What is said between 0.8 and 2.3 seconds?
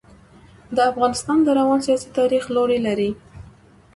افغانستان د روان سیاسي